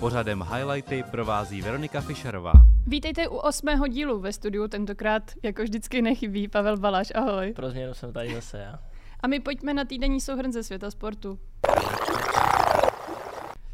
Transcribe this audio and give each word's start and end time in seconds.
Pořadem 0.00 0.44
Highlighty 0.54 1.04
provází 1.10 1.62
Veronika 1.62 2.00
Fischerová. 2.00 2.52
Vítejte 2.86 3.28
u 3.28 3.36
osmého 3.36 3.86
dílu 3.86 4.20
ve 4.20 4.32
studiu, 4.32 4.68
tentokrát 4.68 5.22
jako 5.42 5.62
vždycky 5.62 6.02
nechybí 6.02 6.48
Pavel 6.48 6.76
Baláš, 6.76 7.12
ahoj. 7.14 7.52
Pro 7.56 7.70
změnu 7.70 7.94
jsem 7.94 8.12
tady 8.12 8.34
zase 8.34 8.58
já. 8.58 8.78
A 9.20 9.26
my 9.26 9.40
pojďme 9.40 9.74
na 9.74 9.84
týdenní 9.84 10.20
souhrn 10.20 10.52
ze 10.52 10.62
světa 10.62 10.90
sportu. 10.90 11.38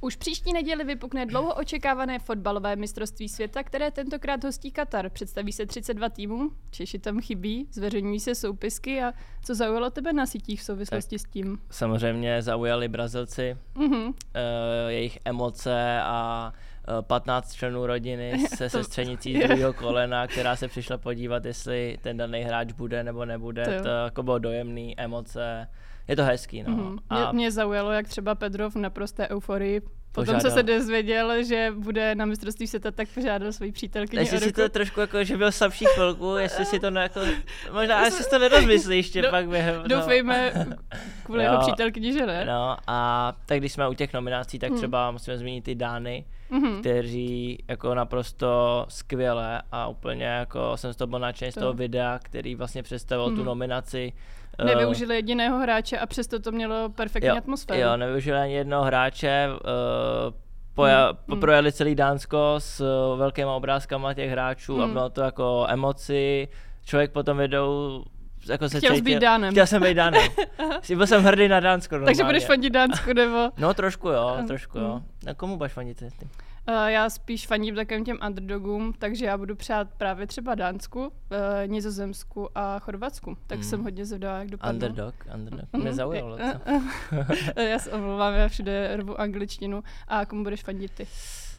Už 0.05 0.17
příští 0.17 0.53
neděli 0.53 0.85
vypukne 0.85 1.27
dlouho 1.27 1.55
očekávané 1.55 2.19
fotbalové 2.19 2.77
mistrovství 2.77 3.29
světa, 3.29 3.63
které 3.63 3.91
tentokrát 3.91 4.45
hostí 4.45 4.71
Katar. 4.71 5.11
Představí 5.11 5.53
se 5.53 5.67
32 5.67 6.09
týmů, 6.09 6.51
Češi 6.71 6.99
tam 6.99 7.21
chybí, 7.21 7.69
zveřejňují 7.73 8.21
se 8.21 8.35
soupisky 8.35 9.03
a 9.03 9.13
co 9.45 9.55
zaujalo 9.55 9.91
tebe 9.91 10.13
na 10.13 10.27
sítích 10.27 10.61
v 10.61 10.65
souvislosti 10.65 11.19
tak 11.19 11.27
s 11.27 11.31
tím? 11.31 11.59
Samozřejmě 11.71 12.43
zaujali 12.43 12.89
Brazilci, 12.89 13.57
mm-hmm. 13.75 14.07
uh, 14.07 14.15
jejich 14.89 15.19
emoce 15.25 16.01
a 16.03 16.53
15 17.01 17.53
členů 17.53 17.87
rodiny 17.87 18.39
se 18.49 18.65
to, 18.65 18.71
sestřenicí 18.71 19.37
z 19.37 19.39
druhého 19.39 19.73
kolena, 19.73 20.27
která 20.27 20.57
se 20.57 20.69
přišla 20.69 20.99
podívat, 20.99 21.45
jestli 21.45 21.99
ten 22.03 22.17
daný 22.17 22.41
hráč 22.41 22.73
bude 22.73 23.05
nebo 23.05 23.25
nebude. 23.25 23.65
To, 23.65 23.83
to 23.83 23.89
jako 23.89 24.23
bylo 24.23 24.39
dojemný, 24.39 25.01
emoce 25.01 25.69
je 26.09 26.17
to 26.17 26.25
hezký. 26.25 26.63
No. 26.63 26.77
Mm-hmm. 26.77 26.99
A 27.11 27.33
mě, 27.33 27.39
mě 27.39 27.51
zaujalo, 27.51 27.93
jak 27.93 28.09
třeba 28.09 28.35
Pedro 28.35 28.71
v 28.71 28.77
naprosté 28.77 29.29
euforii 29.29 29.83
Potom 30.13 30.41
se 30.41 30.51
se 30.51 30.63
dozvěděl, 30.63 31.45
že 31.45 31.73
bude 31.77 32.15
na 32.15 32.25
mistrovství 32.25 32.67
světa, 32.67 32.91
tak 32.91 33.09
požádal 33.15 33.53
svoji 33.53 33.73
přítelkyni 33.73 34.23
Jestli 34.23 34.39
si 34.39 34.53
to 34.53 34.69
trošku 34.69 35.01
jako, 35.01 35.25
že 35.25 35.37
byl 35.37 35.53
slabší 35.53 35.85
chvilku, 35.85 36.37
jestli 36.37 36.65
si 36.65 36.81
to 36.81 36.91
ne, 36.91 37.03
jako, 37.03 37.21
možná 37.73 38.01
jestli 38.05 38.25
si 38.25 38.31
to 38.31 38.39
nerozmyslí 38.39 38.97
ještě 38.97 39.23
do, 39.23 39.31
pak 39.31 39.49
během. 39.49 39.77
No. 39.77 39.89
Doufejme 39.89 40.53
kvůli 41.23 41.43
jeho 41.43 41.59
přítelkyni, 41.59 42.13
že 42.13 42.27
ne. 42.27 42.45
No 42.45 42.77
a 42.87 43.33
tak 43.47 43.59
když 43.59 43.73
jsme 43.73 43.89
u 43.89 43.95
těch 43.95 44.13
nominací, 44.13 44.59
tak 44.59 44.71
hmm. 44.71 44.79
třeba 44.79 45.11
musíme 45.11 45.39
zmínit 45.39 45.65
ty 45.65 45.75
Dány, 45.75 46.25
mm-hmm. 46.53 46.81
kteří 46.81 47.59
jako 47.69 47.95
naprosto 47.95 48.85
skvěle 48.89 49.63
a 49.73 49.89
úplně 49.89 50.25
jako 50.25 50.77
jsem 50.77 50.93
z 50.93 50.97
toho 50.97 51.07
byl 51.07 51.19
nadšený 51.19 51.53
z 51.53 51.55
toho 51.55 51.73
videa, 51.73 52.19
který 52.23 52.55
vlastně 52.55 52.83
představil 52.83 53.31
mm-hmm. 53.31 53.37
tu 53.37 53.45
nominaci 53.45 54.13
Eh, 54.59 54.65
nevyužili 54.65 55.15
jediného 55.15 55.59
hráče 55.59 55.99
a 55.99 56.07
přesto 56.07 56.39
to 56.39 56.53
mělo 56.53 56.89
perfektní 56.89 57.29
jo, 57.29 57.37
atmosféru. 57.37 57.81
Jo, 57.81 57.97
nevyužili 57.97 58.39
ani 58.39 58.55
jednoho 58.55 58.85
hráče, 58.85 59.49
uh, 59.49 59.59
poja- 60.77 61.17
hmm, 61.29 61.41
projeli 61.41 61.73
celý 61.73 61.95
Dánsko 61.95 62.55
s 62.59 62.81
uh, 62.81 63.19
velkýma 63.19 63.55
obrázkama 63.55 64.15
těch 64.15 64.31
hráčů 64.31 64.75
hmm. 64.75 64.83
a 64.83 64.87
bylo 64.87 65.11
to 65.11 65.21
jako 65.21 65.67
emoci. 65.69 66.49
Člověk 66.85 67.11
potom 67.11 67.39
videu 67.39 68.05
jako 68.49 68.69
se 68.69 68.79
Chtěl 68.79 69.01
být 69.01 69.19
Dánem. 69.19 69.51
Chtěl 69.51 69.67
jsem 69.67 69.83
být 69.83 69.95
Dánem. 69.95 70.23
Byl 70.97 71.07
jsem 71.07 71.23
hrdý 71.23 71.49
na 71.49 71.61
Dánsko 71.61 71.95
normálně. 71.95 72.17
Takže 72.17 72.25
budeš 72.25 72.47
fandit 72.47 72.73
Dánsku, 72.73 73.13
nebo? 73.13 73.51
No 73.59 73.75
trošku 73.75 74.09
jo, 74.09 74.37
trošku 74.47 74.79
jo. 74.79 74.93
Hmm. 74.93 75.31
A 75.31 75.35
komu 75.35 75.57
budeš 75.57 75.73
fandit 75.73 75.99
ty? 75.99 76.29
Uh, 76.69 76.75
já 76.87 77.11
spíš 77.11 77.47
faním 77.47 77.75
takovým 77.75 78.05
těm 78.05 78.19
underdogům, 78.27 78.93
takže 78.99 79.27
já 79.27 79.39
budu 79.39 79.57
přát 79.57 79.89
právě 79.97 80.27
třeba 80.27 80.55
Dánsku, 80.55 81.01
uh, 81.01 81.09
Nizozemsku 81.67 82.49
a 82.55 82.79
Chorvatsku. 82.79 83.37
Tak 83.47 83.59
mm. 83.59 83.65
jsem 83.65 83.83
hodně 83.83 84.07
zvědavá, 84.07 84.39
jak 84.39 84.51
dopadne. 84.51 84.73
Underdog, 84.73 85.15
underdog. 85.35 85.69
Mm. 85.73 85.81
Mě 85.81 85.93
zaujalo, 85.93 86.37
co? 86.37 87.61
já 87.61 87.79
se 87.79 87.93
omlouvám, 87.93 88.35
já 88.35 88.49
všude 88.49 88.97
rvu 88.97 89.21
angličtinu. 89.21 89.83
A 90.09 90.27
komu 90.27 90.43
budeš 90.43 90.63
fandit 90.63 90.93
ty? 90.93 91.07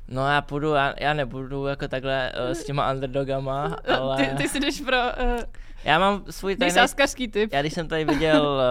No 0.08 0.28
já 0.28 0.42
půjdu, 0.42 0.74
já, 0.74 0.94
já 1.00 1.14
nebudu 1.14 1.66
jako 1.66 1.88
takhle 1.88 2.32
uh, 2.32 2.52
s 2.52 2.64
těma 2.64 2.92
underdogama, 2.92 3.78
ale... 4.00 4.18
Ty, 4.18 4.36
ty 4.36 4.50
si 4.50 4.60
jdeš 4.60 4.82
pro... 4.82 4.98
Uh, 4.98 5.40
já 5.84 6.00
mám 6.00 6.24
svůj 6.30 6.56
tajný... 6.56 6.76
Ty 7.16 7.28
typ. 7.28 7.54
Já 7.54 7.62
když 7.62 7.74
jsem 7.74 7.88
tady 7.88 8.06
viděl 8.06 8.62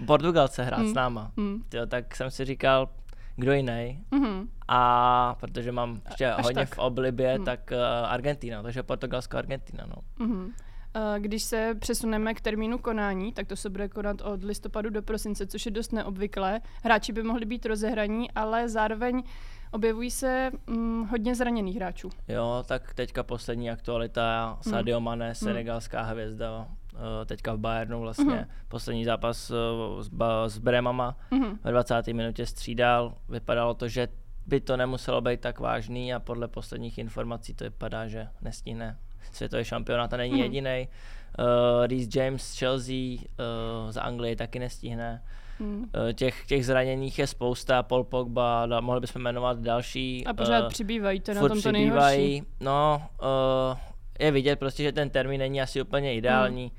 uh, 0.00 0.06
Portugalce 0.06 0.64
hrát 0.64 0.80
mm. 0.80 0.90
s 0.90 0.94
náma, 0.94 1.32
mm. 1.36 1.62
tyjo, 1.68 1.86
tak 1.86 2.16
jsem 2.16 2.30
si 2.30 2.44
říkal, 2.44 2.88
kdo 3.36 3.52
jiný. 3.52 4.04
Mm-hmm. 4.12 4.46
A 4.68 5.34
protože 5.40 5.72
mám 5.72 6.00
ještě 6.08 6.26
Až 6.26 6.44
hodně 6.44 6.66
tak. 6.66 6.74
v 6.74 6.78
oblibě, 6.78 7.38
mm. 7.38 7.44
tak 7.44 7.60
uh, 7.72 7.78
Argentina, 8.10 8.62
takže 8.62 8.82
Portugalsko, 8.82 9.36
Argentina. 9.36 9.84
No. 9.86 10.26
Mm-hmm. 10.26 10.50
Když 11.18 11.42
se 11.42 11.74
přesuneme 11.78 12.34
k 12.34 12.40
termínu 12.40 12.78
konání, 12.78 13.32
tak 13.32 13.46
to 13.46 13.56
se 13.56 13.70
bude 13.70 13.88
konat 13.88 14.20
od 14.20 14.44
listopadu 14.44 14.90
do 14.90 15.02
prosince, 15.02 15.46
což 15.46 15.66
je 15.66 15.72
dost 15.72 15.92
neobvyklé. 15.92 16.60
Hráči 16.82 17.12
by 17.12 17.22
mohli 17.22 17.44
být 17.44 17.66
rozehraní, 17.66 18.30
ale 18.30 18.68
zároveň 18.68 19.22
objevují 19.70 20.10
se 20.10 20.50
hm, 20.70 21.04
hodně 21.10 21.34
zraněných 21.34 21.76
hráčů. 21.76 22.10
Jo, 22.28 22.64
tak 22.66 22.94
teďka 22.94 23.22
poslední 23.22 23.70
aktualita, 23.70 24.58
Sadio 24.60 25.00
mm. 25.00 25.04
Mane, 25.04 25.34
senegalská 25.34 26.02
mm. 26.02 26.08
hvězda, 26.08 26.68
Eh, 26.94 27.24
teďka 27.24 27.54
v 27.54 27.58
Bayernu 27.58 28.00
vlastně 28.00 28.24
mm-hmm. 28.24 28.46
poslední 28.68 29.04
zápas 29.04 29.50
uh, 29.50 29.56
s, 30.02 30.10
s 30.46 30.58
Bremama 30.58 31.16
mm-hmm. 31.30 31.58
ve 31.64 31.70
20. 31.70 32.06
minutě 32.06 32.46
střídal. 32.46 33.14
Vypadalo 33.28 33.74
to, 33.74 33.88
že 33.88 34.08
by 34.46 34.60
to 34.60 34.76
nemuselo 34.76 35.20
být 35.20 35.40
tak 35.40 35.60
vážný 35.60 36.14
a 36.14 36.20
podle 36.20 36.48
posledních 36.48 36.98
informací 36.98 37.54
to 37.54 37.64
vypadá, 37.64 38.08
že 38.08 38.28
nestihne 38.40 38.98
světový 39.32 39.64
šampionát 39.64 40.12
a 40.12 40.16
není 40.16 40.34
mm-hmm. 40.34 40.42
jediný. 40.42 40.88
Uh, 41.38 41.44
eh, 41.84 41.86
Reece 41.86 42.18
James 42.18 42.42
z 42.42 42.58
Chelsea 42.58 42.94
uh, 42.94 43.90
z 43.90 43.96
Anglie 43.96 44.36
taky 44.36 44.58
nestihne. 44.58 45.22
Mm. 45.58 45.78
Uh, 45.78 46.12
těch, 46.12 46.46
těch 46.46 46.66
zraněných 46.66 47.18
je 47.18 47.26
spousta, 47.26 47.82
Paul 47.82 48.04
Pogba, 48.04 48.66
da, 48.66 48.80
mohli 48.80 49.00
bychom 49.00 49.22
jmenovat 49.22 49.58
další. 49.58 50.26
A 50.26 50.34
pořád 50.34 50.62
uh, 50.62 50.68
přibývají, 50.68 51.20
to 51.20 51.30
je 51.30 51.34
na 51.34 51.48
tom 51.48 51.62
to 51.62 51.72
nejhorší. 51.72 52.42
No, 52.60 53.02
uh, 53.22 53.78
je 54.20 54.30
vidět 54.30 54.58
prostě, 54.58 54.82
že 54.82 54.92
ten 54.92 55.10
termín 55.10 55.38
není 55.38 55.62
asi 55.62 55.82
úplně 55.82 56.14
ideální. 56.14 56.64
Mm. 56.64 56.70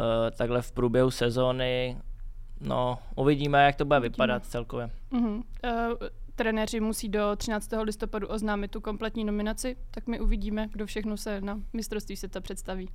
Uh, 0.00 0.30
takhle 0.30 0.62
v 0.62 0.72
průběhu 0.72 1.10
sezóny, 1.10 1.96
no, 2.60 2.98
uvidíme, 3.14 3.64
jak 3.64 3.76
to 3.76 3.84
bude 3.84 3.98
uvidíme. 3.98 4.12
vypadat 4.12 4.46
celkově. 4.46 4.90
Mm-hmm. 5.12 5.42
Uh, 5.64 6.08
trenéři 6.36 6.80
musí 6.80 7.08
do 7.08 7.36
13. 7.36 7.70
listopadu 7.82 8.26
oznámit 8.26 8.70
tu 8.70 8.80
kompletní 8.80 9.24
nominaci, 9.24 9.76
tak 9.90 10.06
my 10.06 10.20
uvidíme, 10.20 10.68
kdo 10.72 10.86
všechno 10.86 11.16
se 11.16 11.40
na 11.40 11.60
mistrovství 11.72 12.16
světa 12.16 12.40
představí. 12.40 12.88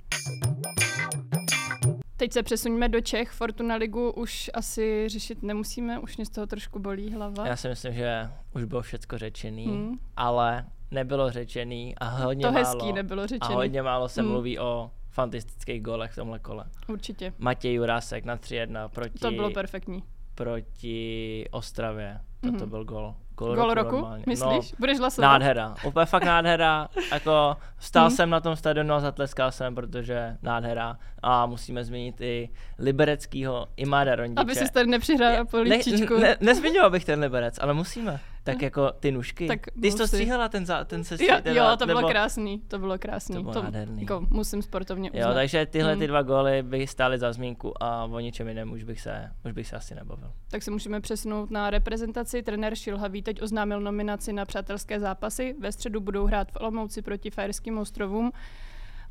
Teď 2.16 2.32
se 2.32 2.42
přesuníme 2.42 2.88
do 2.88 3.00
Čech. 3.00 3.30
Fortuna 3.30 3.74
ligu 3.74 4.10
už 4.10 4.50
asi 4.54 5.08
řešit 5.08 5.42
nemusíme, 5.42 5.98
už 5.98 6.16
mě 6.16 6.26
z 6.26 6.30
toho 6.30 6.46
trošku 6.46 6.78
bolí 6.78 7.12
hlava. 7.12 7.46
Já 7.46 7.56
si 7.56 7.68
myslím, 7.68 7.94
že 7.94 8.30
už 8.54 8.64
bylo 8.64 8.82
všechno 8.82 9.18
řečený, 9.18 9.66
hmm. 9.66 9.98
ale 10.16 10.66
nebylo 10.90 11.30
řečený 11.30 11.94
a 11.96 12.08
hodně 12.08 12.46
to 12.46 12.52
málo. 12.52 12.66
hezký 12.66 12.92
nebylo 12.92 13.26
řečený. 13.26 13.54
A 13.54 13.56
hodně 13.56 13.82
málo 13.82 14.08
se 14.08 14.22
hmm. 14.22 14.30
mluví 14.30 14.58
o 14.58 14.90
fantastických 15.10 15.82
gólech 15.82 16.12
v 16.12 16.16
tomhle 16.16 16.38
kole. 16.38 16.64
Určitě. 16.88 17.32
Matěj 17.38 17.74
Jurásek 17.74 18.24
na 18.24 18.36
3-1 18.36 18.88
proti... 18.88 19.18
To 19.18 19.30
bylo 19.30 19.50
perfektní. 19.50 20.02
Proti 20.34 21.44
Ostravě. 21.50 22.20
To, 22.40 22.48
mm-hmm. 22.48 22.58
to 22.58 22.66
byl 22.66 22.84
gol. 22.84 23.14
Gol, 23.46 23.56
gol 23.56 23.74
roku, 23.74 23.96
roku 23.96 24.08
myslíš? 24.26 24.72
No, 24.72 24.76
Budeš 24.78 24.98
hlasovat? 24.98 25.28
Nádhera. 25.28 25.74
Úplně 25.84 26.06
fakt 26.06 26.24
nádhera. 26.24 26.88
jako 27.12 27.56
stál 27.78 28.04
mm. 28.04 28.16
jsem 28.16 28.30
na 28.30 28.40
tom 28.40 28.56
stadionu 28.56 28.94
a 28.94 29.00
zatleskal 29.00 29.52
jsem, 29.52 29.74
protože 29.74 30.36
nádhera. 30.42 30.96
A 31.22 31.46
musíme 31.46 31.84
zmínit 31.84 32.20
i 32.20 32.48
libereckýho 32.78 33.66
Imáda 33.76 34.16
Rondiče. 34.16 34.40
Aby 34.40 34.54
si 34.54 34.72
tady 34.72 34.86
nepřihrál 34.86 35.44
políčičku. 35.44 36.14
Ne, 36.14 36.20
ne, 36.20 36.36
nezmiňoval 36.40 36.90
bych 36.90 37.04
ten 37.04 37.20
Liberec, 37.20 37.58
ale 37.60 37.74
musíme 37.74 38.20
tak 38.44 38.62
jako 38.62 38.92
ty 39.00 39.12
nůžky. 39.12 39.46
Tak 39.46 39.60
Ty 39.80 39.90
jsi 39.90 39.96
to 39.96 40.06
stříhala, 40.06 40.48
ten, 40.48 40.66
za, 40.66 40.84
ten 40.84 41.04
se 41.04 41.24
jo, 41.24 41.36
jo, 41.44 41.76
to 41.78 41.86
bylo 41.86 42.00
nebo... 42.00 42.10
krásný, 42.10 42.62
to 42.68 42.78
bylo 42.78 42.98
krásný. 42.98 43.36
To 43.36 43.42
bylo 43.42 43.54
to, 43.54 43.62
nádherný. 43.62 44.00
Jako, 44.00 44.26
musím 44.30 44.62
sportovně 44.62 45.10
uznat. 45.10 45.28
Jo, 45.28 45.34
takže 45.34 45.66
tyhle 45.66 45.94
mm. 45.94 46.00
ty 46.00 46.06
dva 46.06 46.22
góly 46.22 46.62
by 46.62 46.86
stály 46.86 47.18
za 47.18 47.32
zmínku 47.32 47.82
a 47.82 48.04
o 48.04 48.20
ničem 48.20 48.48
jiném 48.48 48.72
už 48.72 48.84
bych 48.84 49.00
se, 49.00 49.30
už 49.44 49.52
bych 49.52 49.66
se 49.66 49.76
asi 49.76 49.94
nebavil. 49.94 50.32
Tak 50.50 50.62
se 50.62 50.70
můžeme 50.70 51.00
přesunout 51.00 51.50
na 51.50 51.70
reprezentaci. 51.70 52.42
Trenér 52.42 52.74
Šilhavý 52.74 53.22
teď 53.22 53.42
oznámil 53.42 53.80
nominaci 53.80 54.32
na 54.32 54.44
přátelské 54.44 55.00
zápasy. 55.00 55.54
Ve 55.60 55.72
středu 55.72 56.00
budou 56.00 56.26
hrát 56.26 56.52
v 56.52 56.56
Olomouci 56.60 57.02
proti 57.02 57.30
Fajerským 57.30 57.78
ostrovům. 57.78 58.32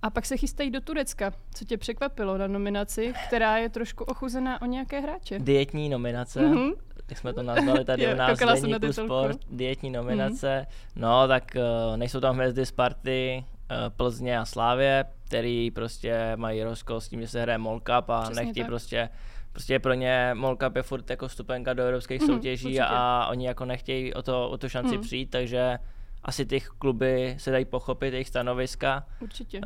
A 0.01 0.09
pak 0.09 0.25
se 0.25 0.37
chystají 0.37 0.71
do 0.71 0.81
Turecka. 0.81 1.33
Co 1.53 1.65
tě 1.65 1.77
překvapilo 1.77 2.37
na 2.37 2.47
nominaci, 2.47 3.13
která 3.27 3.57
je 3.57 3.69
trošku 3.69 4.03
ochuzená 4.03 4.61
o 4.61 4.65
nějaké 4.65 4.99
hráče? 4.99 5.39
Dietní 5.39 5.89
nominace. 5.89 6.39
Mm-hmm 6.39 6.73
jak 7.11 7.17
jsme 7.17 7.33
to 7.33 7.43
nazvali 7.43 7.85
tady 7.85 8.13
u 8.13 8.15
nás 8.15 8.39
Deníku 8.61 8.93
Sport, 8.93 9.39
dietní 9.51 9.89
nominace. 9.89 10.65
Mm. 10.95 11.01
No, 11.01 11.27
tak 11.27 11.43
uh, 11.55 11.97
nejsou 11.97 12.19
tam 12.19 12.35
hvězdy 12.35 12.65
Sparty, 12.65 13.45
uh, 13.45 13.77
Plzně 13.95 14.39
a 14.39 14.45
Slávě, 14.45 15.05
který 15.25 15.71
prostě 15.71 16.33
mají 16.35 16.63
rozkol 16.63 17.01
s 17.01 17.07
tím, 17.07 17.21
že 17.21 17.27
se 17.27 17.41
hraje 17.41 17.57
Mall 17.57 17.79
Cup 17.79 18.09
a 18.09 18.21
Přesně 18.21 18.43
nechtí 18.43 18.59
tak. 18.59 18.67
prostě 18.67 19.09
prostě 19.51 19.79
pro 19.79 19.93
ně 19.93 20.31
Mall 20.33 20.55
Cup 20.55 20.75
je 20.75 20.81
furt 20.81 21.09
jako 21.09 21.29
stupenka 21.29 21.73
do 21.73 21.83
evropských 21.83 22.21
mm, 22.21 22.27
soutěží 22.27 22.65
určitě. 22.65 22.83
a 22.83 23.27
oni 23.31 23.47
jako 23.47 23.65
nechtějí 23.65 24.13
o 24.13 24.21
to, 24.21 24.49
o 24.49 24.57
to 24.57 24.69
šanci 24.69 24.95
mm. 24.97 25.01
přijít, 25.01 25.29
takže 25.29 25.77
asi 26.23 26.45
ty 26.45 26.61
kluby 26.61 27.35
se 27.37 27.51
dají 27.51 27.65
pochopit 27.65 28.13
jejich 28.13 28.27
stanoviska. 28.27 29.05
Určitě. 29.21 29.57
Uh, 29.59 29.63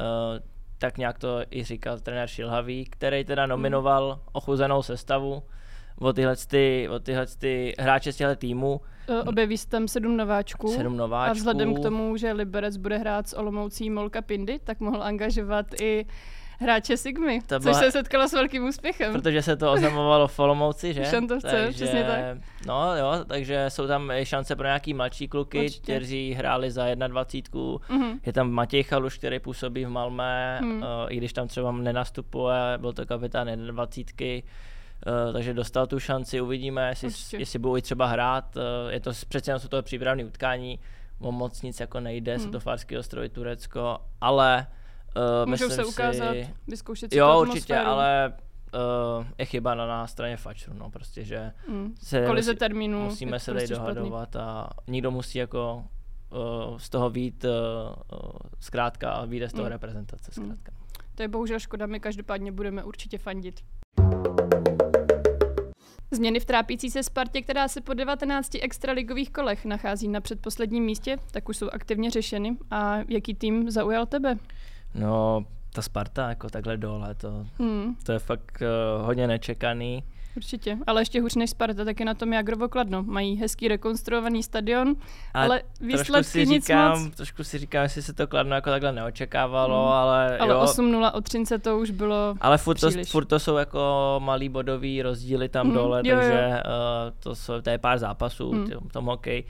tak 0.77 0.97
nějak 0.97 1.19
to 1.19 1.41
i 1.51 1.63
říkal 1.63 1.99
trenér 1.99 2.27
Šilhavý, 2.27 2.85
který 2.85 3.23
teda 3.23 3.45
nominoval 3.45 4.15
mm. 4.15 4.29
ochuzenou 4.31 4.83
sestavu 4.83 5.43
o 5.99 6.13
tyhle, 6.13 6.35
ty, 6.35 6.89
o 6.89 6.99
tyhle 6.99 7.25
ty 7.27 7.75
hráče 7.79 8.13
z 8.13 8.15
těchto 8.15 8.35
týmů. 8.35 8.81
E, 9.07 9.23
objeví 9.23 9.57
se 9.57 9.69
tam 9.69 9.87
sedm 9.87 10.17
nováčků. 10.17 10.67
Sedm 10.67 10.97
nováčků. 10.97 11.31
A 11.31 11.33
vzhledem 11.33 11.75
k 11.75 11.79
tomu, 11.79 12.17
že 12.17 12.31
Liberec 12.31 12.77
bude 12.77 12.97
hrát 12.97 13.27
s 13.27 13.37
Olomoucí 13.37 13.89
Molka 13.89 14.21
Pindy, 14.21 14.59
tak 14.59 14.79
mohl 14.79 15.03
angažovat 15.03 15.81
i 15.81 16.05
hráče 16.59 16.97
Sigmy, 16.97 17.41
To 17.41 17.55
což 17.59 17.63
byla- 17.63 17.79
se 17.79 17.91
setkalo 17.91 18.27
s 18.27 18.33
velkým 18.33 18.65
úspěchem. 18.65 19.13
Protože 19.13 19.41
se 19.41 19.55
to 19.57 19.71
oznamovalo 19.71 20.27
v 20.27 20.39
Olomouci, 20.39 20.93
že? 20.93 21.05
Šantovce, 21.05 21.67
přesně 21.71 22.03
tak. 22.03 22.37
No 22.67 22.95
jo, 22.97 23.11
takže 23.27 23.65
jsou 23.69 23.87
tam 23.87 24.11
i 24.11 24.25
šance 24.25 24.55
pro 24.55 24.65
nějaký 24.65 24.93
mladší 24.93 25.27
kluky, 25.27 25.59
Určitě. 25.65 25.81
kteří 25.81 26.33
hráli 26.33 26.71
za 26.71 26.95
21. 26.95 27.77
Mhm. 27.89 28.19
Je 28.25 28.33
tam 28.33 28.51
Matěj 28.51 28.83
Chaluš, 28.83 29.17
který 29.17 29.39
působí 29.39 29.85
v 29.85 29.89
Malmé, 29.89 30.57
Hmm. 30.61 30.77
uh, 30.77 30.83
i 31.09 31.17
když 31.17 31.33
tam 31.33 31.47
třeba 31.47 31.71
nenastupuje, 31.71 32.55
byl 32.77 32.93
to 32.93 33.05
kapitán 33.05 33.47
21. 33.67 34.41
Uh, 35.27 35.33
takže 35.33 35.53
dostal 35.53 35.87
tu 35.87 35.99
šanci, 35.99 36.41
uvidíme, 36.41 36.89
jestli, 36.89 37.07
Určitě. 37.07 37.37
jestli 37.37 37.59
budou 37.59 37.77
i 37.77 37.81
třeba 37.81 38.05
hrát. 38.07 38.55
Uh, 38.55 38.61
je 38.91 38.99
to 38.99 39.11
přece 39.29 39.51
jenom 39.51 39.59
jsou 39.59 39.67
to 39.67 39.83
přípravné 39.83 40.25
utkání, 40.25 40.79
o 41.19 41.31
moc 41.31 41.61
nic 41.61 41.79
jako 41.79 41.99
nejde, 41.99 42.31
Hmm. 42.31 42.39
hmm. 42.41 42.43
Svetofárský 42.51 42.97
ostrovy 42.97 43.29
Turecko, 43.29 43.97
ale 44.21 44.67
uh, 45.15 45.49
Můžou 45.49 45.69
se 45.69 45.85
ukázat, 45.85 46.31
si, 46.33 46.49
vyzkoušet 46.67 47.11
si 47.13 47.17
Jo, 47.17 47.39
určitě, 47.41 47.77
ale 47.77 48.33
uh, 49.19 49.25
je 49.37 49.45
chyba 49.45 49.75
na, 49.75 49.87
na 49.87 50.07
straně 50.07 50.37
fačru, 50.37 50.73
no 50.73 50.89
prostě, 50.89 51.23
že 51.23 51.51
Mm. 51.67 51.95
se 52.03 52.25
Kolize 52.25 52.51
musí- 52.51 52.59
termínů 52.59 53.03
musíme 53.05 53.39
se 53.39 53.45
tady 53.45 53.59
prostě 53.59 53.75
špatný. 53.75 53.93
dohadovat 53.95 54.35
a 54.35 54.69
nikdo 54.87 55.11
musí 55.11 55.37
jako 55.37 55.83
uh, 56.69 56.77
z 56.77 56.89
toho 56.89 57.09
vít 57.09 57.45
uh, 57.45 57.51
zkrátka 58.59 59.11
a 59.11 59.25
vyjde 59.25 59.49
z 59.49 59.53
toho 59.53 59.63
Mm. 59.65 59.69
reprezentace 59.71 60.31
Mm. 60.37 60.43
zkrátka. 60.45 60.71
To 61.15 61.21
je 61.21 61.27
bohužel 61.27 61.59
škoda, 61.59 61.85
my 61.85 61.99
každopádně 61.99 62.51
budeme 62.51 62.83
určitě 62.83 63.17
fandit. 63.17 63.59
Změny 66.11 66.39
v 66.39 66.45
trápící 66.45 66.89
se 66.91 67.03
Spartě, 67.03 67.41
která 67.41 67.67
se 67.67 67.81
po 67.81 67.93
19 67.93 68.55
extraligových 68.61 69.31
kolech 69.31 69.65
nachází 69.65 70.07
na 70.07 70.21
předposledním 70.21 70.83
místě, 70.83 71.17
tak 71.31 71.49
už 71.49 71.57
jsou 71.57 71.69
aktivně 71.69 72.11
řešeny. 72.11 72.57
A 72.71 72.97
jaký 73.07 73.33
tým 73.35 73.71
zaujal 73.71 74.05
tebe? 74.05 74.37
No, 74.99 75.45
ta 75.73 75.81
Sparta 75.81 76.29
jako 76.29 76.49
takhle 76.49 76.77
dole, 76.77 77.15
to, 77.15 77.45
Hmm, 77.59 77.95
to 78.03 78.11
je 78.11 78.19
fakt 78.19 78.61
uh, 78.99 79.05
hodně 79.05 79.27
nečekaný. 79.27 80.03
určitě. 80.37 80.77
Ale 80.87 81.01
ještě 81.01 81.21
hůř 81.21 81.35
než 81.35 81.49
Sparta, 81.49 81.85
tak 81.85 81.99
je 81.99 82.05
na 82.05 82.13
tom 82.13 82.33
Jágrovo 82.33 82.69
Kladno. 82.69 83.03
Mají 83.03 83.35
hezký 83.37 83.67
rekonstruovaný 83.67 84.43
stadion, 84.43 84.95
A 85.33 85.41
ale 85.43 85.61
výsledky 85.81 86.23
si 86.23 86.45
nic 86.47 86.65
říkám, 86.65 87.03
moc. 87.03 87.15
trošku 87.15 87.43
si 87.43 87.57
říkám, 87.57 87.83
jestli 87.83 88.01
se 88.01 88.13
to 88.13 88.27
Kladno 88.27 88.55
jako 88.55 88.69
takhle 88.69 88.91
neočekávalo, 88.91 89.85
Mm. 89.85 89.91
ale, 89.91 90.37
Ale 90.37 90.53
jo, 90.53 90.61
8-0 90.63 91.11
od 91.13 91.23
Třince 91.23 91.59
to 91.59 91.77
už 91.79 91.91
bylo... 91.91 92.35
ale 92.41 92.57
furt 92.57 92.79
to, 92.79 92.87
příliš. 92.89 93.11
furt 93.11 93.25
to 93.25 93.39
jsou 93.39 93.55
jako 93.55 94.15
malý 94.23 94.49
bodový 94.49 95.01
rozdíly 95.01 95.49
tam 95.49 95.65
Mhm, 95.67 95.75
dole, 95.75 96.01
jo, 96.05 96.15
jo. 96.15 96.21
takže 96.21 96.41
Uh, 96.65 97.13
to, 97.19 97.35
jsou, 97.35 97.61
to 97.61 97.69
je 97.69 97.77
pár 97.77 97.97
zápasů 97.97 98.53
Mm. 98.53 98.65
v 98.89 98.93
tom 98.93 99.05
hokej. 99.05 99.43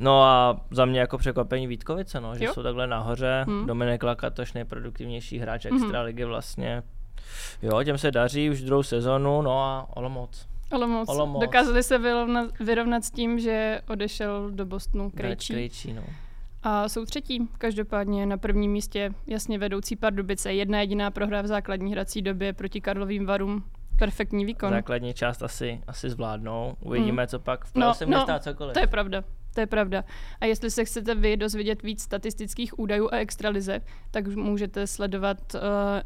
No 0.00 0.22
a 0.22 0.60
za 0.70 0.84
mě 0.84 1.00
jako 1.00 1.18
překvapení 1.18 1.66
Vítkovice, 1.66 2.20
no, 2.20 2.34
že 2.38 2.44
Jo. 2.44 2.54
jsou 2.54 2.62
takhle 2.62 2.86
nahoře. 2.86 3.44
Mm. 3.48 3.66
Dominik 3.66 4.02
Lakatoš, 4.02 4.52
nejproduktivnější 4.52 5.38
hráč 5.38 5.64
Mhm. 5.64 5.76
extraligy 5.76 6.24
vlastně. 6.24 6.82
Jo, 7.62 7.82
těm 7.82 7.98
se 7.98 8.10
daří 8.10 8.50
už 8.50 8.62
druhou 8.62 8.82
sezonu, 8.82 9.42
no 9.42 9.62
a 9.64 9.86
Olomouc. 9.96 10.48
Olomouc. 10.72 11.08
Olomouc. 11.08 11.40
Dokázali 11.40 11.82
se 11.82 11.98
vyrovnat, 11.98 12.50
vyrovnat 12.60 13.04
s 13.04 13.10
tím, 13.10 13.38
že 13.38 13.80
odešel 13.88 14.50
do 14.50 14.66
Bostonu 14.66 15.10
Krejčí. 15.10 15.52
Krejčí, 15.52 15.92
no. 15.92 16.02
A 16.62 16.88
jsou 16.88 17.04
třetí. 17.04 17.48
Každopádně 17.58 18.26
na 18.26 18.36
prvním 18.36 18.72
místě 18.72 19.10
jasně 19.26 19.58
vedoucí 19.58 19.96
Pardubice. 19.96 20.52
Jedna 20.52 20.80
jediná 20.80 21.10
prohra 21.10 21.42
v 21.42 21.46
základní 21.46 21.92
hrací 21.92 22.22
době 22.22 22.52
proti 22.52 22.80
Karlovým 22.80 23.26
Varům. 23.26 23.64
Perfektní 23.98 24.44
výkon. 24.44 24.70
Základní 24.70 25.14
část 25.14 25.42
asi, 25.42 25.80
asi 25.86 26.10
zvládnou. 26.10 26.74
Uvidíme, 26.80 27.22
Mm. 27.22 27.26
co 27.28 27.38
pak. 27.38 27.64
V 27.64 27.70
No, 27.74 27.86
no, 27.86 27.94
se 27.94 28.06
může 28.06 28.16
no, 28.18 28.22
stát 28.24 28.42
cokoliv. 28.42 28.74
To 28.74 28.80
je 28.80 28.86
pravda. 28.86 29.24
To 29.56 29.60
je 29.60 29.66
pravda. 29.66 30.04
A 30.40 30.44
jestli 30.44 30.70
se 30.70 30.84
chcete 30.84 31.14
vy 31.14 31.36
dozvědět 31.36 31.82
víc 31.82 32.02
statistických 32.02 32.78
údajů 32.78 33.08
a 33.12 33.16
extralize, 33.16 33.80
tak 34.10 34.26
můžete 34.26 34.86
sledovat 34.86 35.38
uh, 35.54 35.60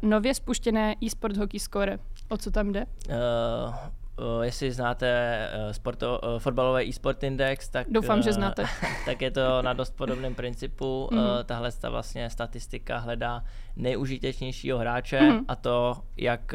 nově 0.09 0.33
spuštěné 0.35 0.95
eSport 1.07 1.37
Hockey 1.37 1.59
Score. 1.59 1.99
O 2.29 2.37
co 2.37 2.51
tam 2.51 2.71
jde? 2.71 2.85
Uh, 3.09 3.15
uh, 3.15 4.41
jestli 4.41 4.71
znáte 4.71 5.37
uh, 5.65 5.71
sporto, 5.71 6.19
uh, 6.23 6.39
fotbalový 6.39 6.89
e-sport 6.89 7.23
index, 7.23 7.69
tak, 7.69 7.87
Doufám, 7.89 8.21
že 8.21 8.33
znáte. 8.33 8.63
tak 9.05 9.21
je 9.21 9.31
to 9.31 9.61
na 9.61 9.73
dost 9.73 9.95
podobném 9.95 10.35
principu. 10.35 11.09
Mhm. 11.11 11.21
Uh, 11.23 11.27
tahle 11.45 11.71
ta 11.71 11.89
vlastně 11.89 12.29
statistika 12.29 12.97
hledá 12.97 13.43
nejužitečnějšího 13.75 14.77
hráče 14.77 15.21
Mhm. 15.21 15.45
a 15.47 15.55
to 15.55 15.93
jak 16.17 16.53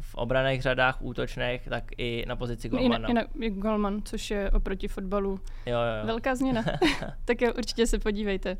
v 0.00 0.14
obraných 0.14 0.62
řadách, 0.62 1.02
útočných, 1.02 1.68
tak 1.68 1.84
i 1.98 2.24
na 2.28 2.36
pozici 2.36 2.68
golmana. 2.68 3.08
jinak 3.08 3.26
je 3.40 3.50
golman, 3.50 4.02
což 4.04 4.30
je 4.30 4.50
oproti 4.50 4.88
fotbalu 4.88 5.40
Jo, 5.66 5.72
jo, 5.72 5.78
jo. 6.00 6.06
velká 6.06 6.34
změna. 6.34 6.64
tak 7.24 7.40
jo, 7.42 7.52
určitě 7.58 7.86
se 7.86 7.98
podívejte. 7.98 8.56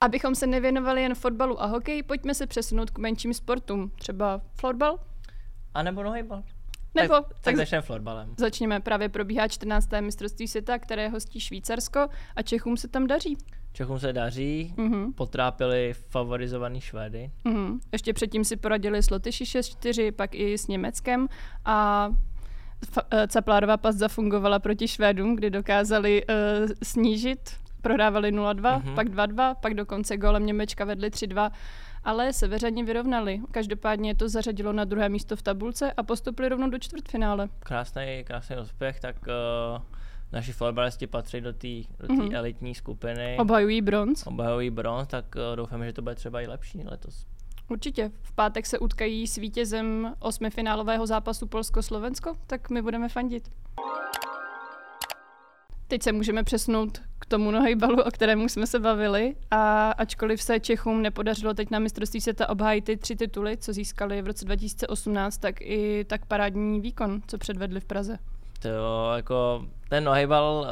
Abychom 0.00 0.34
se 0.34 0.46
nevěnovali 0.46 1.02
jen 1.02 1.14
fotbalu 1.14 1.62
a 1.62 1.66
hokeji, 1.66 2.02
pojďme 2.02 2.34
se 2.34 2.46
přesunout 2.46 2.90
k 2.90 2.98
menším 2.98 3.34
sportům. 3.34 3.90
Třeba 3.98 4.40
florbal? 4.60 4.98
A 5.74 5.82
nebo 5.82 6.02
nohybal. 6.02 6.42
Nebo 6.94 7.14
tak, 7.14 7.28
tak, 7.28 7.40
tak 7.42 7.56
začneme 7.56 7.82
florbalem. 7.82 8.34
začněme. 8.38 8.80
Právě 8.80 9.08
probíhá 9.08 9.48
14. 9.48 9.88
mistrovství 10.00 10.48
světa, 10.48 10.78
které 10.78 11.08
hostí 11.08 11.40
Švýcarsko 11.40 12.06
a 12.36 12.42
Čechům 12.42 12.76
se 12.76 12.88
tam 12.88 13.06
daří. 13.06 13.36
Čechům 13.76 13.98
se 13.98 14.12
daří, 14.12 14.74
Mhm. 14.76 15.12
potrápili 15.12 15.94
favorizovaný 16.08 16.80
Švédy. 16.80 17.30
Mhm. 17.44 17.80
Ještě 17.92 18.12
předtím 18.12 18.44
si 18.44 18.56
poradili 18.56 19.02
s 19.02 19.10
Lotyši 19.10 19.44
6-4, 19.46 20.12
pak 20.12 20.34
i 20.34 20.58
s 20.58 20.66
Německem 20.66 21.28
a 21.64 22.08
fa- 22.86 23.02
eh, 23.10 23.26
Caplárová 23.28 23.76
pas 23.76 23.96
zafungovala 23.96 24.58
proti 24.58 24.88
Švédům, 24.88 25.36
kdy 25.36 25.50
dokázali 25.50 26.22
uh, 26.26 26.34
snížit, 26.82 27.38
prohrávali 27.82 28.32
0-2, 28.32 28.78
Mhm. 28.84 28.94
pak 28.94 29.08
2-2, 29.08 29.54
pak 29.54 29.74
dokonce 29.74 30.16
golem 30.16 30.46
Němečka 30.46 30.84
vedli 30.84 31.10
3-2, 31.10 31.50
ale 32.04 32.32
seveřani 32.32 32.84
vyrovnali. 32.84 33.40
Každopádně 33.50 34.14
to 34.14 34.28
zařadilo 34.28 34.72
na 34.72 34.84
druhé 34.84 35.08
místo 35.08 35.36
v 35.36 35.42
tabulce 35.42 35.92
a 35.92 36.02
postupili 36.02 36.48
rovnou 36.48 36.70
do 36.70 36.78
čtvrtfinále. 36.78 37.48
Krásný, 37.60 38.24
krásný 38.26 38.56
úspěch, 38.62 39.00
tak 39.00 39.16
uh, 39.26 39.82
naši 40.32 40.52
fotbalisti 40.52 41.06
patří 41.06 41.40
do 41.40 41.52
té 41.52 41.68
do 41.98 42.14
Mhm. 42.14 42.28
tý 42.28 42.34
elitní 42.34 42.74
skupiny. 42.74 43.36
Obhajují 43.40 43.82
bronz. 43.82 44.26
Obhajují 44.26 44.70
bronz, 44.70 45.08
tak 45.08 45.24
uh, 45.50 45.56
doufáme, 45.56 45.86
že 45.86 45.92
to 45.92 46.02
bude 46.02 46.14
třeba 46.14 46.40
i 46.40 46.46
lepší 46.46 46.82
letos. 46.84 47.26
Určitě. 47.68 48.10
V 48.22 48.32
pátek 48.32 48.66
se 48.66 48.78
utkají 48.78 49.26
s 49.26 49.36
vítězem 49.36 50.14
osmifinálového 50.20 51.06
zápasu 51.06 51.46
Polsko-Slovensko, 51.46 52.36
tak 52.46 52.70
my 52.70 52.82
budeme 52.82 53.08
fandit. 53.08 53.50
Teď 55.88 56.02
se 56.02 56.12
můžeme 56.12 56.42
přesnout 56.44 56.98
k 57.18 57.26
tomu 57.26 57.50
nohejbalu, 57.50 58.02
o 58.02 58.10
kterém 58.10 58.48
jsme 58.48 58.66
se 58.66 58.78
bavili. 58.80 59.36
A 59.50 59.90
ačkoliv 59.90 60.42
se 60.42 60.60
Čechům 60.60 61.02
nepodařilo 61.02 61.54
teď 61.54 61.70
na 61.70 61.78
mistrovství 61.78 62.20
světa 62.20 62.48
obhájit 62.48 62.84
ty 62.84 62.96
tři 62.96 63.16
tituly, 63.16 63.56
co 63.56 63.72
získali 63.72 64.22
v 64.22 64.26
roce 64.26 64.44
2018, 64.44 65.38
tak 65.38 65.60
i 65.60 66.04
tak 66.04 66.26
parádní 66.26 66.80
výkon, 66.80 67.20
co 67.26 67.38
předvedli 67.38 67.80
v 67.80 67.84
Praze. 67.84 68.18
To 68.58 68.68
jo, 68.68 69.12
jako 69.16 69.64
ten 69.88 70.04
nohybal, 70.04 70.66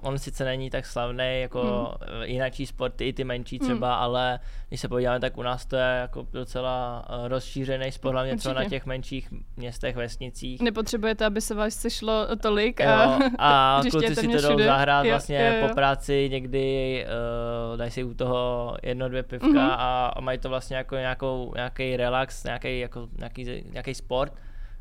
uh, 0.00 0.08
on 0.08 0.18
sice 0.18 0.44
není 0.44 0.70
tak 0.70 0.86
slavný 0.86 1.40
jako 1.40 1.62
hmm. 1.62 2.22
jináčí 2.22 2.66
sporty, 2.66 3.08
i 3.08 3.12
ty 3.12 3.24
menší 3.24 3.58
třeba, 3.58 3.94
hmm. 3.94 4.02
ale 4.02 4.38
když 4.68 4.80
se 4.80 4.88
podíváme, 4.88 5.20
tak 5.20 5.38
u 5.38 5.42
nás 5.42 5.66
to 5.66 5.76
je 5.76 5.98
jako 6.00 6.26
docela 6.32 7.04
uh, 7.18 7.28
rozšířený 7.28 7.92
sport, 7.92 8.12
hlavně 8.12 8.36
třeba 8.36 8.52
na 8.54 8.60
Určitě. 8.60 8.76
těch 8.76 8.86
menších 8.86 9.28
městech, 9.56 9.96
vesnicích. 9.96 10.60
Nepotřebujete, 10.60 11.24
aby 11.24 11.40
se 11.40 11.54
vás 11.54 11.74
sešlo 11.74 12.26
tolik 12.42 12.80
a, 12.80 12.84
Jo, 13.04 13.18
a 13.38 13.80
kluci 13.90 14.14
si 14.16 14.28
to 14.28 14.40
jdou 14.40 14.58
zahrát 14.64 15.04
Jo, 15.04 15.10
vlastně 15.10 15.48
jo, 15.48 15.54
jo. 15.62 15.68
po 15.68 15.74
práci, 15.74 16.28
někdy 16.32 17.06
uh, 17.72 17.76
dají 17.76 17.90
si 17.90 18.04
u 18.04 18.14
toho 18.14 18.76
jedno, 18.82 19.08
dvě 19.08 19.22
pivka 19.22 19.46
Mhm. 19.48 19.58
a, 19.58 20.06
a 20.06 20.20
mají 20.20 20.38
to 20.38 20.48
vlastně 20.48 20.76
jako 20.76 20.96
nějakou, 20.96 21.52
nějaký 21.56 21.96
relax, 21.96 22.44
nějaký, 22.44 22.80
jako, 22.80 23.08
nějaký, 23.18 23.64
nějaký 23.72 23.94
sport. 23.94 24.32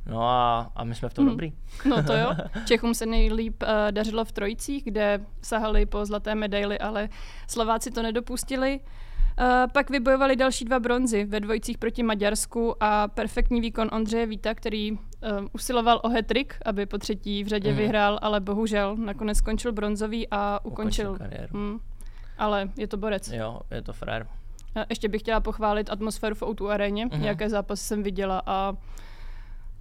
No 0.10 0.22
a, 0.30 0.72
a 0.76 0.84
my 0.84 0.96
jsme 0.96 1.10
v 1.10 1.14
tom 1.14 1.26
Mhm. 1.26 1.32
dobrý. 1.34 1.54
No 1.90 2.04
to 2.04 2.14
jo. 2.14 2.32
Čechům 2.66 2.94
se 2.94 3.06
nejlíp 3.06 3.64
uh, 3.64 3.70
dařilo 3.92 4.26
v 4.26 4.32
trojicích, 4.32 4.84
kde 4.84 5.20
sahali 5.42 5.86
po 5.86 6.06
zlaté 6.06 6.36
medaily, 6.36 6.80
ale 6.80 7.10
Slováci 7.48 7.92
to 7.92 8.04
nedopustili. 8.04 8.80
Uh, 9.40 9.46
pak 9.74 9.90
vybojovali 9.90 10.36
další 10.36 10.66
dva 10.66 10.80
bronzy 10.80 11.26
ve 11.26 11.40
dvojicích 11.40 11.78
proti 11.78 12.04
Maďarsku 12.04 12.84
a 12.84 13.08
perfektní 13.08 13.62
výkon 13.62 13.90
Ondřeje 13.92 14.26
Víta, 14.26 14.54
který 14.54 14.92
uh, 14.92 14.98
usiloval 15.54 16.00
o 16.04 16.10
hetrik, 16.10 16.56
aby 16.66 16.86
po 16.86 16.98
třetí 16.98 17.44
v 17.44 17.48
řadě 17.48 17.70
Mhm. 17.70 17.78
vyhrál, 17.78 18.20
ale 18.22 18.40
bohužel 18.40 18.96
nakonec 18.98 19.38
skončil 19.38 19.72
bronzový 19.72 20.28
a 20.32 20.60
ukončil. 20.64 21.06
Ukončil 21.12 21.28
kariéru. 21.30 21.54
Hmm. 21.58 21.80
Ale 22.38 22.70
je 22.78 22.88
to 22.88 22.98
borec. 22.98 23.28
Jo, 23.32 23.60
je 23.72 23.82
to 23.82 23.94
frér. 23.94 24.28
Ještě 24.90 25.10
bych 25.10 25.22
chtěla 25.22 25.40
pochválit 25.40 25.90
atmosféru 25.90 26.36
v 26.36 26.42
O2 26.42 26.68
aréně, 26.70 27.06
Mhm. 27.06 27.24
jaké 27.24 27.50
zápasy 27.50 27.84
jsem 27.84 28.04
viděla 28.04 28.42
a 28.46 28.74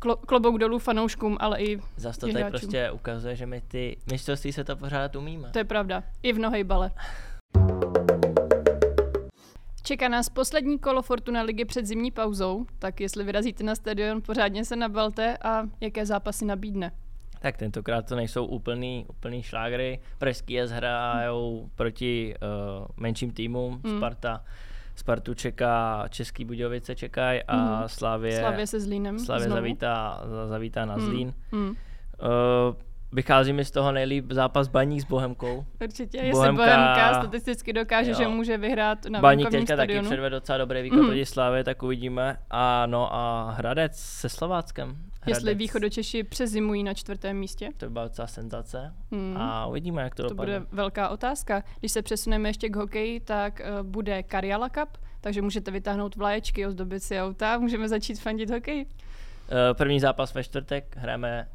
klo- 0.04 0.16
klobouk 0.26 0.58
dolů 0.58 0.78
fanouškům, 0.78 1.36
ale 1.40 1.62
i 1.62 1.80
Zas 1.96 2.18
to 2.18 2.32
tady 2.32 2.44
prostě 2.44 2.90
ukazuje, 2.90 3.36
že 3.36 3.46
my 3.46 3.60
ty 3.60 3.96
mistrovství 4.10 4.52
se 4.52 4.64
to 4.64 4.76
pořádat 4.76 5.16
umíme. 5.16 5.50
To 5.52 5.58
je 5.58 5.64
pravda. 5.64 6.02
I 6.22 6.32
v 6.32 6.38
nohejbale. 6.38 6.90
Čeká 9.82 10.08
nás 10.08 10.28
poslední 10.28 10.78
kolo 10.78 11.02
Fortuna 11.02 11.42
ligy 11.42 11.64
před 11.64 11.86
zimní 11.86 12.10
pauzou, 12.10 12.66
tak 12.78 13.00
jestli 13.00 13.24
vyrazíte 13.24 13.64
na 13.64 13.74
stadion, 13.74 14.22
pořádně 14.22 14.64
se 14.64 14.76
nabalte 14.76 15.36
a 15.36 15.62
jaké 15.80 16.06
zápasy 16.06 16.44
nabídne. 16.44 16.92
Tak 17.40 17.56
tentokrát 17.56 18.06
to 18.08 18.16
nejsou 18.16 18.46
úplný, 18.46 19.06
úplný 19.08 19.42
šlágry. 19.42 20.00
Pražský 20.18 20.52
jez 20.54 20.70
hrajou 20.70 21.70
proti 21.74 22.34
uh, 22.80 22.86
menším 22.96 23.30
týmům, 23.30 23.80
Mm. 23.84 23.96
Sparta 23.96 24.44
Spartu 24.96 25.34
čeká 25.34 26.04
Český 26.08 26.44
Budějovice 26.44 26.94
čekají 26.94 27.42
a 27.42 27.56
Mhm. 27.56 27.88
Slavě, 27.88 28.38
Slavě 28.40 28.66
se 28.66 28.80
Zlínem. 28.80 29.18
Slavě 29.18 29.44
znovu. 29.44 29.56
zavítá, 29.56 30.22
zavítá 30.48 30.84
na 30.84 30.96
Mm, 30.96 31.00
Zlín. 31.00 31.34
Mm. 31.52 31.68
Uh, 31.68 31.74
vychází 33.12 33.52
mi 33.52 33.64
z 33.64 33.70
toho 33.70 33.92
nejlíp 33.92 34.32
zápas 34.32 34.68
Baník 34.68 35.00
s 35.00 35.04
Bohemkou. 35.04 35.64
Určitě, 35.84 36.18
jestli 36.18 36.32
Bohemka- 36.32 36.56
Bohemka 36.56 37.14
statisticky 37.14 37.72
dokáže, 37.72 38.10
Jo. 38.10 38.16
že 38.18 38.28
může 38.28 38.58
vyhrát 38.58 39.06
na 39.06 39.20
Baník 39.20 39.50
teďka 39.50 39.58
taky 39.60 39.76
stadionu. 39.76 40.08
předvedl 40.08 40.36
docela 40.36 40.58
dobrý 40.58 40.82
výkon 40.82 40.98
Mhm. 40.98 41.06
proti 41.08 41.26
Slávě, 41.26 41.64
tak 41.64 41.82
uvidíme. 41.82 42.36
A 42.50 42.86
no 42.86 43.14
a 43.14 43.50
Hradec 43.50 43.96
se 43.96 44.28
Slováckem. 44.28 44.96
Jestli 45.26 45.42
Hradec, 45.44 45.58
východočeši 45.58 46.24
přezimují 46.24 46.82
na 46.84 46.94
čtvrtém 46.94 47.36
místě. 47.36 47.70
To 47.76 47.86
by 47.86 47.92
byla 47.92 48.04
docela 48.04 48.28
senzace. 48.28 48.94
Hmm. 49.12 49.36
A 49.36 49.66
uvidíme, 49.66 50.02
jak 50.02 50.14
to, 50.14 50.22
To 50.22 50.28
dopadne. 50.28 50.60
bude 50.60 50.66
velká 50.72 51.08
otázka. 51.08 51.62
Když 51.80 51.92
se 51.92 52.02
přesuneme 52.02 52.48
ještě 52.48 52.68
k 52.68 52.76
hokeji, 52.76 53.20
tak 53.20 53.60
uh, 53.80 53.86
bude 53.86 54.22
Karjala 54.22 54.68
Cup, 54.68 54.88
takže 55.20 55.42
můžete 55.42 55.70
vytáhnout 55.70 56.16
vlaječky, 56.16 56.66
ozdobit 56.66 57.02
si 57.02 57.20
auta, 57.20 57.58
můžeme 57.58 57.88
začít 57.88 58.20
fandit 58.20 58.50
hokej. 58.50 58.86
Eh, 59.48 59.74
První 59.74 60.00
zápas 60.00 60.34
ve 60.34 60.44
čtvrtek, 60.44 60.96
hrajeme 60.96 61.48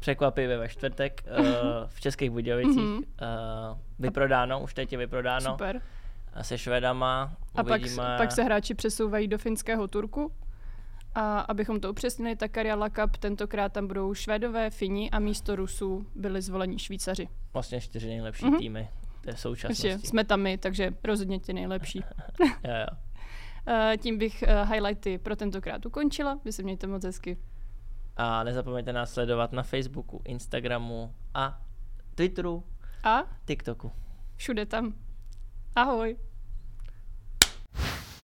překvapivě 0.00 0.58
ve 0.58 0.68
čtvrtek 0.68 1.22
eh, 1.26 1.42
v 1.86 2.00
Českých 2.00 2.30
Budějovicích. 2.30 2.82
Mhm. 2.82 3.02
Eh, 3.22 3.26
Vyprodáno, 3.98 4.60
už 4.60 4.74
teď 4.74 4.92
je 4.92 4.98
vyprodáno. 4.98 5.50
Super. 5.50 5.80
A 6.34 6.42
se 6.42 6.58
Švedama 6.58 7.36
A 7.54 7.64
pak, 7.64 7.80
pak 8.16 8.32
se 8.32 8.42
hráči 8.42 8.74
přesouvají 8.74 9.28
do 9.28 9.38
finského 9.38 9.88
Turku. 9.88 10.32
A 11.14 11.40
abychom 11.40 11.80
to 11.80 11.90
upřesnili, 11.90 12.36
tak 12.36 12.50
Karjala 12.50 12.88
Cup 12.90 13.16
tentokrát 13.16 13.72
tam 13.72 13.86
budou 13.86 14.14
Švédové, 14.14 14.70
Fini 14.70 15.10
a 15.10 15.18
místo 15.18 15.56
Rusů 15.56 16.06
byli 16.14 16.42
zvoleni 16.42 16.78
Švýcaři. 16.78 17.28
Vlastně 17.52 17.80
čtyři 17.80 18.08
nejlepší 18.08 18.44
Mhm. 18.44 18.58
týmy 18.58 18.88
té 19.20 19.36
současnosti. 19.36 20.06
jsme 20.06 20.24
tam 20.24 20.40
my, 20.40 20.58
takže 20.58 20.94
rozhodně 21.04 21.38
ti 21.38 21.52
nejlepší. 21.52 22.00
Jo, 22.64 22.74
jo. 22.80 22.86
Eh, 23.66 23.96
Tím 23.98 24.18
bych 24.18 24.42
eh, 24.42 24.64
highlighty 24.64 25.18
pro 25.18 25.36
tentokrát 25.36 25.86
ukončila. 25.86 26.40
Vy 26.44 26.52
se 26.52 26.62
mějte 26.62 26.86
moc 26.86 27.04
hezky. 27.04 27.38
A 28.16 28.44
nezapomeňte 28.44 28.92
nás 28.92 29.12
sledovat 29.12 29.52
na 29.52 29.62
Facebooku, 29.62 30.20
Instagramu 30.24 31.14
a 31.34 31.60
Twitteru, 32.14 32.64
A 33.04 33.22
TikToku. 33.44 33.92
všude 34.36 34.66
tam. 34.66 34.94
Ahoj. 35.76 36.16